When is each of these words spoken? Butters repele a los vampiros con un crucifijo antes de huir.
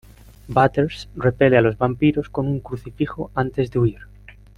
Butters 0.49 1.07
repele 1.15 1.57
a 1.57 1.61
los 1.61 1.77
vampiros 1.77 2.27
con 2.27 2.47
un 2.47 2.59
crucifijo 2.59 3.29
antes 3.35 3.69
de 3.69 3.77
huir. 3.77 3.99